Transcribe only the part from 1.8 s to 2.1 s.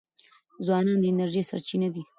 دي.